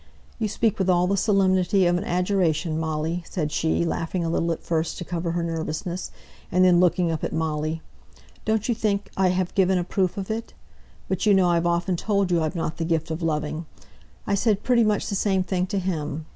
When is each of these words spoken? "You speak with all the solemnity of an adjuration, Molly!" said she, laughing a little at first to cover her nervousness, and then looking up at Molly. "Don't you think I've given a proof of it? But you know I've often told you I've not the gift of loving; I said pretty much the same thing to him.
"You 0.39 0.47
speak 0.47 0.79
with 0.79 0.89
all 0.89 1.05
the 1.05 1.15
solemnity 1.15 1.85
of 1.85 1.95
an 1.95 2.03
adjuration, 2.03 2.79
Molly!" 2.79 3.23
said 3.29 3.51
she, 3.51 3.85
laughing 3.85 4.25
a 4.25 4.29
little 4.31 4.51
at 4.51 4.63
first 4.63 4.97
to 4.97 5.05
cover 5.05 5.33
her 5.33 5.43
nervousness, 5.43 6.09
and 6.51 6.65
then 6.65 6.79
looking 6.79 7.11
up 7.11 7.23
at 7.23 7.31
Molly. 7.31 7.83
"Don't 8.43 8.67
you 8.67 8.73
think 8.73 9.11
I've 9.15 9.53
given 9.53 9.77
a 9.77 9.83
proof 9.83 10.17
of 10.17 10.31
it? 10.31 10.55
But 11.07 11.27
you 11.27 11.35
know 11.35 11.49
I've 11.51 11.67
often 11.67 11.97
told 11.97 12.31
you 12.31 12.41
I've 12.41 12.55
not 12.55 12.77
the 12.77 12.83
gift 12.83 13.11
of 13.11 13.21
loving; 13.21 13.67
I 14.25 14.33
said 14.33 14.63
pretty 14.63 14.83
much 14.83 15.05
the 15.07 15.13
same 15.13 15.43
thing 15.43 15.67
to 15.67 15.77
him. 15.77 16.25